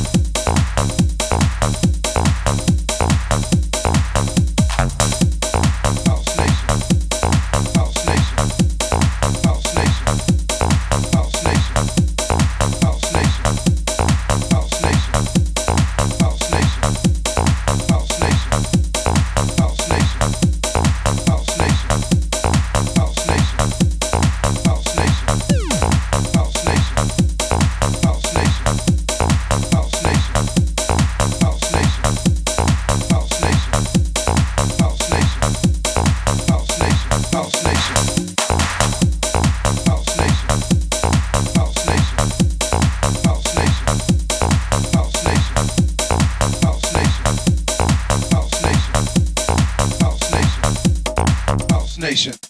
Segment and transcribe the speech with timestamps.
[0.00, 0.29] Bye.
[52.10, 52.49] Nation.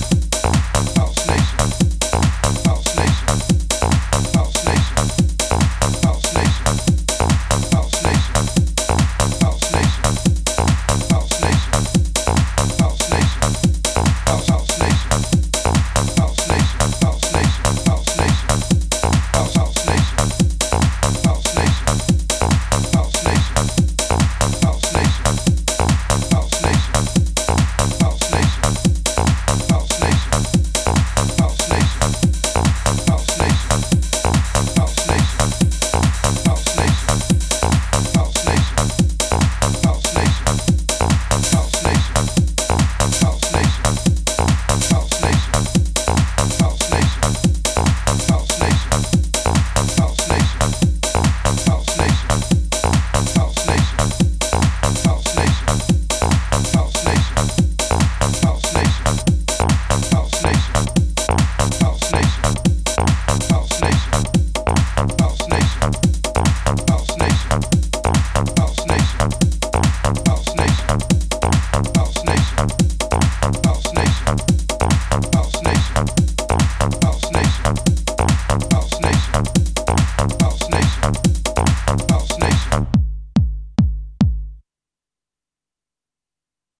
[0.00, 1.07] Oh.